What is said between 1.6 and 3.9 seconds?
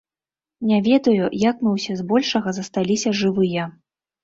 мы ўсе збольшага засталіся жывыя.